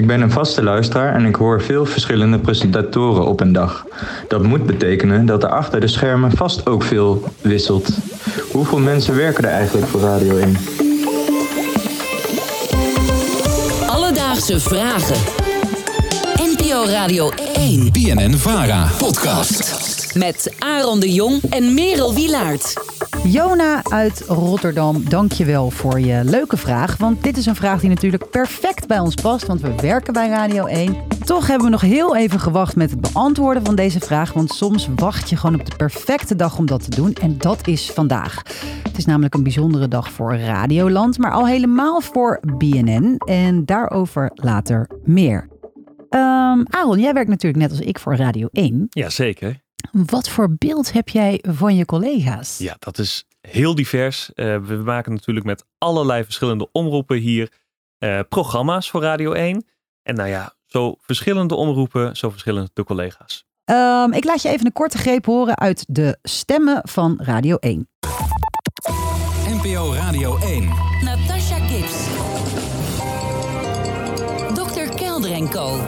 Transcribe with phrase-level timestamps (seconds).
[0.00, 3.86] Ik ben een vaste luisteraar en ik hoor veel verschillende presentatoren op een dag.
[4.28, 7.88] Dat moet betekenen dat er achter de schermen vast ook veel wisselt.
[8.52, 10.56] Hoeveel mensen werken er eigenlijk voor Radio 1?
[13.86, 15.16] Alledaagse vragen.
[16.36, 17.92] NPO Radio 1.
[17.92, 18.88] BNN Vara.
[18.98, 20.14] Podcast.
[20.14, 22.89] Met Aaron de Jong en Merel Wilaert.
[23.24, 26.96] Jona uit Rotterdam, dankjewel voor je leuke vraag.
[26.96, 30.28] Want dit is een vraag die natuurlijk perfect bij ons past, want we werken bij
[30.28, 30.96] Radio 1.
[31.24, 34.32] Toch hebben we nog heel even gewacht met het beantwoorden van deze vraag.
[34.32, 37.12] Want soms wacht je gewoon op de perfecte dag om dat te doen.
[37.12, 38.42] En dat is vandaag.
[38.82, 43.16] Het is namelijk een bijzondere dag voor Radioland, maar al helemaal voor BNN.
[43.24, 45.48] En daarover later meer.
[46.10, 48.86] Um, Aaron, jij werkt natuurlijk net als ik voor Radio 1.
[48.88, 49.60] Jazeker.
[49.92, 52.58] Wat voor beeld heb jij van je collega's?
[52.58, 54.30] Ja, dat is heel divers.
[54.34, 57.52] Uh, we maken natuurlijk met allerlei verschillende omroepen hier
[57.98, 59.64] uh, programma's voor Radio 1.
[60.02, 63.44] En nou ja, zo verschillende omroepen, zo verschillende de collega's.
[63.64, 67.88] Um, ik laat je even een korte greep horen uit de stemmen van Radio 1.
[69.48, 70.64] NPO Radio 1.
[71.04, 72.06] Natasha Gibbs.
[74.54, 74.94] Dr.
[74.96, 75.84] Kelder Co.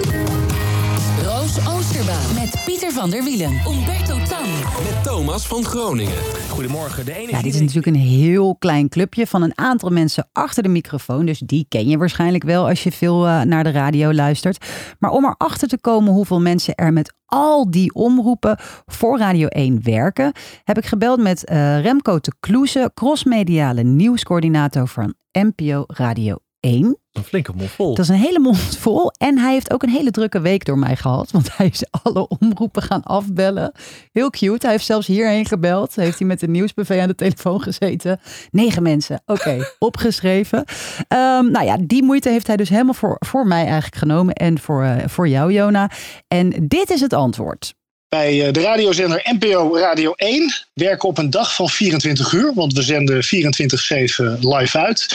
[1.23, 2.35] Roos Oosterbaan.
[2.35, 3.53] Met Pieter van der Wielen.
[3.53, 4.49] Umberto Tan.
[4.85, 6.19] Met Thomas van Groningen.
[6.49, 7.05] Goedemorgen.
[7.05, 10.63] De enige Ja, dit is natuurlijk een heel klein clubje van een aantal mensen achter
[10.63, 11.27] de microfoon.
[11.27, 14.67] Dus die ken je waarschijnlijk wel als je veel uh, naar de radio luistert.
[14.99, 19.83] Maar om erachter te komen hoeveel mensen er met al die omroepen voor Radio 1
[19.83, 20.33] werken,
[20.65, 26.97] heb ik gebeld met uh, Remco de Kloeze, crossmediale nieuwscoördinator van NPO Radio 1.
[27.13, 27.95] Een flinke mond vol.
[27.95, 29.11] Dat is een hele mond vol.
[29.11, 31.31] En hij heeft ook een hele drukke week door mij gehad.
[31.31, 33.73] Want hij is alle omroepen gaan afbellen.
[34.13, 34.59] Heel cute.
[34.61, 35.95] Hij heeft zelfs hierheen gebeld.
[35.95, 38.21] Heeft hij met de nieuwsbv aan de telefoon gezeten.
[38.51, 39.23] Negen mensen.
[39.27, 40.59] Oké, okay, opgeschreven.
[40.59, 44.35] Um, nou ja, die moeite heeft hij dus helemaal voor, voor mij eigenlijk genomen.
[44.35, 45.91] En voor, uh, voor jou, Jona.
[46.29, 47.75] En dit is het antwoord.
[48.13, 52.83] Bij de radiozender NPO Radio 1 werken op een dag van 24 uur, want we
[52.83, 55.07] zenden 24-7 live uit.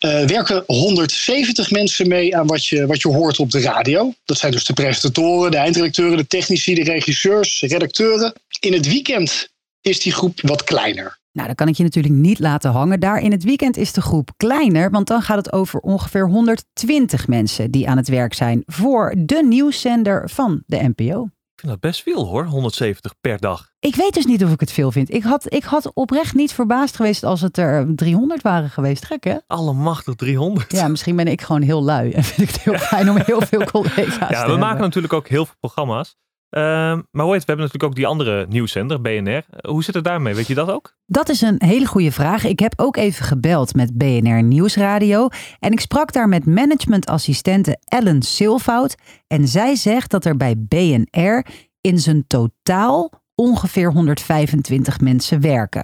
[0.00, 4.12] Uh, werken 170 mensen mee aan wat je, wat je hoort op de radio.
[4.24, 8.32] Dat zijn dus de presentatoren, de eindredacteuren, de technici, de regisseurs, de redacteuren.
[8.60, 9.48] In het weekend
[9.80, 11.18] is die groep wat kleiner.
[11.32, 13.00] Nou, dat kan ik je natuurlijk niet laten hangen.
[13.00, 17.28] Daar in het weekend is de groep kleiner, want dan gaat het over ongeveer 120
[17.28, 21.28] mensen die aan het werk zijn voor de nieuwszender van de NPO.
[21.66, 23.70] Ik vind dat best veel hoor, 170 per dag.
[23.78, 25.12] Ik weet dus niet of ik het veel vind.
[25.14, 29.04] Ik had, ik had oprecht niet verbaasd geweest als het er 300 waren geweest.
[29.04, 29.36] Gek hè?
[29.46, 30.72] Allemachtig 300.
[30.72, 33.40] Ja, misschien ben ik gewoon heel lui en vind ik het heel fijn om heel
[33.40, 34.58] veel collega's ja, te we hebben.
[34.58, 36.16] maken natuurlijk ook heel veel programma's.
[36.50, 36.62] Uh,
[37.10, 39.44] maar heet, we hebben natuurlijk ook die andere nieuwszender, BNR.
[39.60, 40.34] Hoe zit het daarmee?
[40.34, 40.96] Weet je dat ook?
[41.06, 42.44] Dat is een hele goede vraag.
[42.44, 45.28] Ik heb ook even gebeld met BNR Nieuwsradio.
[45.58, 48.96] En ik sprak daar met managementassistente Ellen Silvout.
[49.26, 51.46] En zij zegt dat er bij BNR
[51.80, 55.82] in zijn totaal ongeveer 125 mensen werken.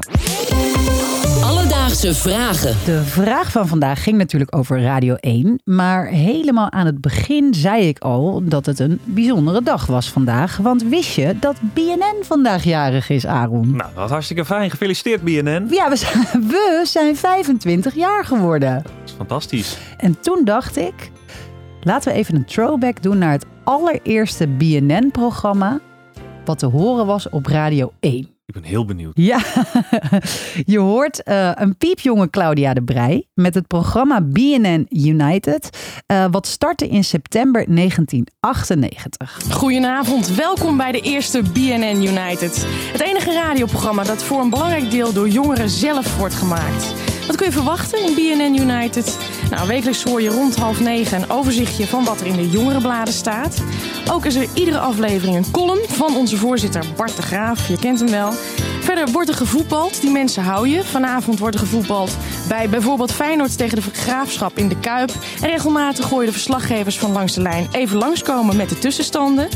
[2.11, 2.77] Vragen.
[2.85, 5.61] De vraag van vandaag ging natuurlijk over Radio 1.
[5.65, 10.57] Maar helemaal aan het begin zei ik al dat het een bijzondere dag was vandaag.
[10.57, 13.77] Want wist je dat BNN vandaag jarig is, Aaron?
[13.77, 14.71] Nou, dat is hartstikke fijn.
[14.71, 15.67] Gefeliciteerd, BNN.
[15.71, 18.83] Ja, we zijn, we zijn 25 jaar geworden.
[18.83, 19.79] Dat is fantastisch.
[19.97, 21.11] En toen dacht ik,
[21.81, 25.81] laten we even een throwback doen naar het allereerste BNN-programma.
[26.45, 28.31] Wat te horen was op Radio 1.
[28.55, 29.13] Ik ben heel benieuwd.
[29.15, 29.43] Ja,
[30.75, 36.47] je hoort uh, een piepjonge Claudia de Brij met het programma BNN United, uh, wat
[36.47, 39.41] startte in september 1998.
[39.51, 42.67] Goedenavond, welkom bij de eerste BNN United.
[42.93, 47.02] Het enige radioprogramma dat voor een belangrijk deel door jongeren zelf wordt gemaakt.
[47.27, 49.19] Wat kun je verwachten in BNN United?
[49.50, 53.15] Nou, wekelijks hoor je rond half negen een overzichtje van wat er in de jongerenbladen
[53.15, 53.62] staat.
[54.10, 57.69] Ook is er iedere aflevering een column van onze voorzitter Bart de Graaf.
[57.69, 58.32] Je kent hem wel.
[58.81, 60.00] Verder wordt er gevoetbald.
[60.00, 60.84] Die mensen hou je.
[60.84, 62.16] Vanavond wordt er gevoetbald
[62.49, 65.12] bij bijvoorbeeld Feyenoord tegen de Graafschap in de Kuip.
[65.41, 69.49] En regelmatig gooien de verslaggevers van Langs de Lijn even langskomen met de tussenstanden.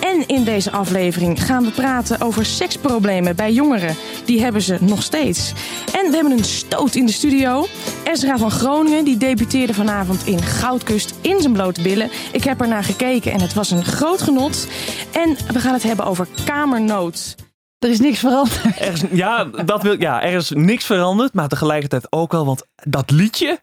[0.00, 3.96] En in deze aflevering gaan we praten over seksproblemen bij jongeren.
[4.24, 5.52] Die hebben ze nog steeds.
[5.94, 7.66] En we hebben een stoot in de studio.
[8.04, 12.10] Ezra van Groningen die debuteerde vanavond in Goudkust in zijn blote billen.
[12.32, 14.68] Ik heb er naar gekeken en het was een groot genot.
[15.12, 17.34] En we gaan het hebben over kamernood.
[17.78, 18.64] Er is niks veranderd.
[18.80, 22.62] Er is, ja, dat wil, ja, er is niks veranderd, maar tegelijkertijd ook wel, want
[22.74, 23.60] dat liedje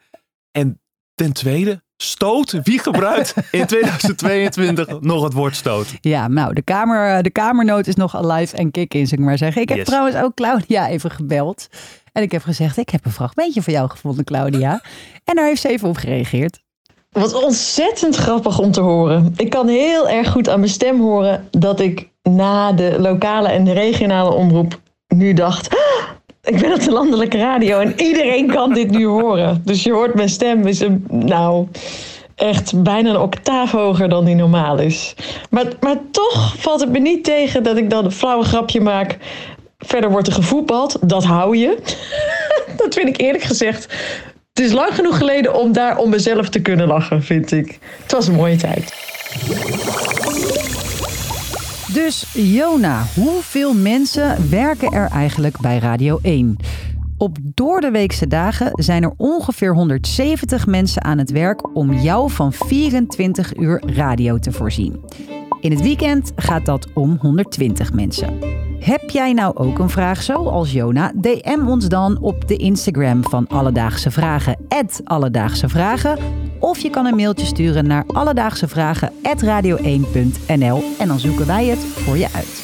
[0.52, 0.82] en
[1.16, 3.66] ten tweede, stoot, wie gebruikt in
[4.16, 5.88] 2022 nog het woord stoot?
[6.02, 9.38] Ja, nou, de, kamer, de kamernoot is nog alive en kick in, zeg ik maar
[9.38, 9.62] zeggen.
[9.62, 9.88] Ik heb Yes.
[9.88, 11.68] trouwens ook Claudia even gebeld.
[12.12, 14.82] En ik heb gezegd, ik heb een fragmentje voor jou gevonden, Claudia.
[15.24, 16.60] En daar heeft ze even op gereageerd.
[17.12, 19.34] Wat ontzettend grappig om te horen.
[19.38, 23.64] Ik kan heel erg goed aan mijn stem horen dat ik na de lokale en
[23.64, 25.70] de regionale omroep nu dacht.
[25.70, 26.10] "Ah,
[26.46, 29.62] ik ben op de landelijke radio en iedereen kan dit nu horen.
[29.66, 31.68] Dus je hoort mijn stem is nou
[32.36, 35.16] echt bijna een octaaf hoger dan die normaal is.
[35.50, 39.18] Maar, maar toch valt het me niet tegen dat ik dan een flauwe grapje maak.
[39.78, 41.78] Verder wordt er gevoetbald, dat hou je.
[42.78, 43.84] dat vind ik eerlijk gezegd.
[44.54, 47.80] Het is lang genoeg geleden om daar om mezelf te kunnen lachen, vind ik.
[48.02, 48.94] Het was een mooie tijd.
[51.96, 56.58] Dus Jona, hoeveel mensen werken er eigenlijk bij Radio 1?
[57.18, 63.58] Op doordeweekse dagen zijn er ongeveer 170 mensen aan het werk om jou van 24
[63.58, 65.04] uur radio te voorzien.
[65.62, 68.40] In het weekend gaat dat om 120 mensen.
[68.80, 71.12] Heb jij nou ook een vraag zoals Jona?
[71.16, 74.58] DM ons dan op de Instagram van Alledaagse Vragen,
[75.04, 76.45] Alledaagse Vragen.
[76.66, 82.28] Of je kan een mailtje sturen naar alledaagsevragen.radio1.nl en dan zoeken wij het voor je
[82.34, 82.64] uit.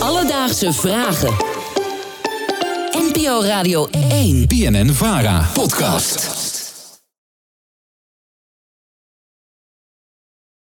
[0.00, 1.34] Alledaagse vragen.
[3.12, 4.46] NPO Radio 1.
[4.46, 6.53] BNN Vara podcast.